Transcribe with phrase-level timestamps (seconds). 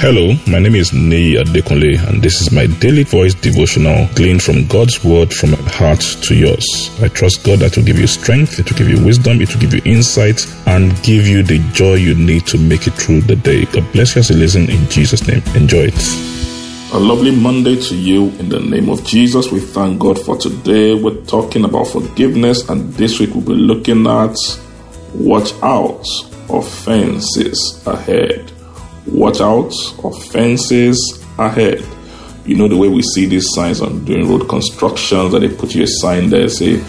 [0.00, 4.66] Hello, my name is Nei Adekunle, and this is my daily voice devotional gleaned from
[4.66, 6.90] God's word from my heart to yours.
[7.02, 9.60] I trust God that will give you strength, it will give you wisdom, it will
[9.60, 13.36] give you insight, and give you the joy you need to make it through the
[13.36, 13.66] day.
[13.66, 15.42] God bless you as you listen in Jesus' name.
[15.54, 16.94] Enjoy it.
[16.94, 19.52] A lovely Monday to you in the name of Jesus.
[19.52, 20.94] We thank God for today.
[20.94, 24.34] We're talking about forgiveness, and this week we'll be looking at
[25.12, 26.06] watch out
[26.48, 28.50] offenses ahead.
[29.06, 29.72] Watch out,
[30.04, 31.84] offenses ahead.
[32.44, 35.74] You know the way we see these signs on doing road constructions that they put
[35.74, 36.82] you a sign there say,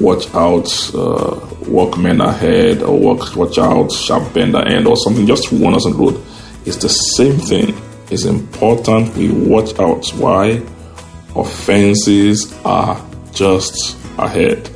[0.00, 5.48] "Watch out, uh, workmen ahead," or "Watch watch out, sharp bend end," or something just
[5.48, 6.20] to warn us on road.
[6.64, 7.74] It's the same thing.
[8.10, 10.06] It's important we watch out.
[10.14, 10.62] Why?
[11.34, 13.00] Offenses are
[13.32, 14.68] just ahead.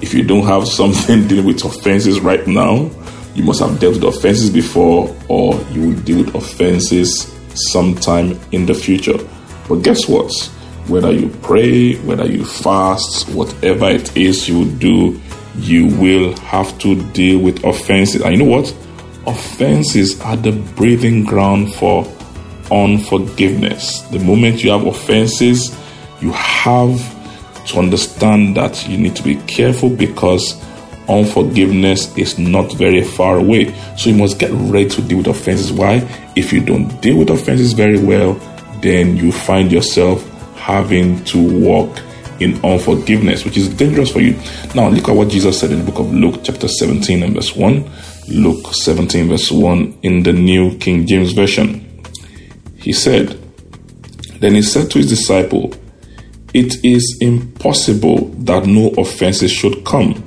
[0.00, 2.90] If you don't have something dealing with offenses right now,
[3.36, 7.32] you must have dealt with offenses before, or you will deal with offenses
[7.70, 9.18] sometime in the future.
[9.68, 10.32] But guess what?
[10.88, 15.20] Whether you pray, whether you fast, whatever it is you do,
[15.56, 18.22] you will have to deal with offenses.
[18.22, 18.74] And you know what?
[19.26, 22.06] Offenses are the breathing ground for
[22.70, 24.00] unforgiveness.
[24.02, 25.76] The moment you have offenses,
[26.20, 26.98] you have
[27.66, 30.62] to understand that you need to be careful because
[31.08, 33.74] unforgiveness is not very far away.
[33.96, 35.72] So you must get ready to deal with offenses.
[35.72, 35.96] Why?
[36.36, 38.34] If you don't deal with offenses very well,
[38.80, 40.24] then you find yourself
[40.56, 42.00] having to walk
[42.40, 44.38] in unforgiveness, which is dangerous for you.
[44.74, 47.56] Now, look at what Jesus said in the book of Luke, chapter 17 and verse
[47.56, 47.90] 1.
[48.28, 51.82] Luke 17, verse 1 in the New King James Version.
[52.76, 53.40] He said,
[54.40, 55.72] Then he said to his disciple,
[56.52, 60.25] It is impossible that no offenses should come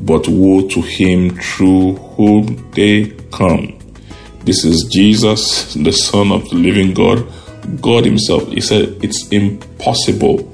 [0.00, 3.78] but woe to him through whom they come.
[4.46, 7.26] This is Jesus, the Son of the living God,
[7.80, 8.46] God Himself.
[8.48, 10.52] He said, It's impossible.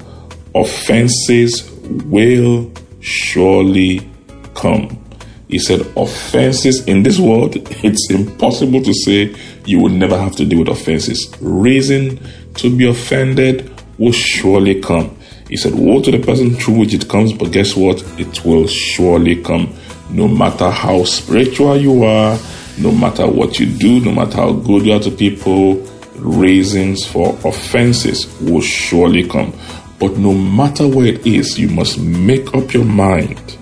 [0.55, 1.69] Offenses
[2.05, 2.71] will
[3.01, 4.09] surely
[4.55, 4.99] come.
[5.47, 10.45] He said, Offenses in this world, it's impossible to say you will never have to
[10.45, 11.31] deal with offenses.
[11.39, 12.19] Reason
[12.55, 15.15] to be offended will surely come.
[15.49, 18.01] He said, Woe to the person through which it comes, but guess what?
[18.19, 19.73] It will surely come.
[20.09, 22.37] No matter how spiritual you are,
[22.77, 25.75] no matter what you do, no matter how good you are to people,
[26.15, 29.53] reasons for offenses will surely come.
[29.99, 33.57] But no matter where it is, you must make up your mind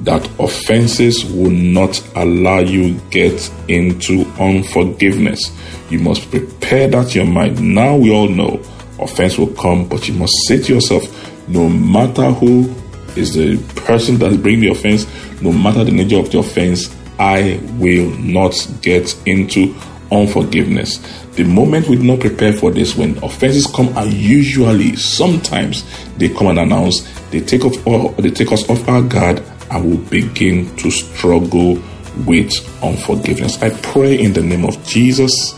[0.00, 5.50] that offenses will not allow you get into unforgiveness.
[5.90, 7.60] You must prepare that your mind.
[7.60, 8.62] Now we all know
[9.00, 11.04] offense will come, but you must say to yourself,
[11.48, 12.74] no matter who
[13.16, 15.06] is the person that is bringing the offense,
[15.40, 19.74] no matter the nature of the offense, I will not get into
[20.10, 20.98] unforgiveness.
[21.32, 25.84] The moment we do not prepare for this, when offenses come, are usually sometimes
[26.16, 29.90] they come and announce, they take off, or they take us off our guard, and
[29.90, 31.78] we begin to struggle
[32.26, 32.52] with
[32.82, 33.62] unforgiveness.
[33.62, 35.52] I pray in the name of Jesus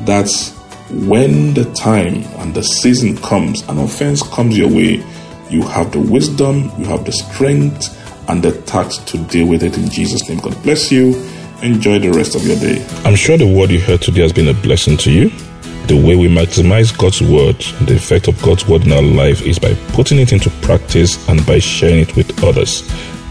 [0.00, 0.28] that
[0.90, 5.04] when the time and the season comes, an offense comes your way,
[5.50, 7.98] you have the wisdom, you have the strength,
[8.28, 10.38] and the tact to deal with it in Jesus' name.
[10.38, 11.14] God bless you.
[11.62, 12.84] Enjoy the rest of your day.
[13.04, 15.30] I'm sure the word you heard today has been a blessing to you.
[15.86, 19.58] The way we maximize God's word, the effect of God's word in our life is
[19.58, 22.82] by putting it into practice and by sharing it with others.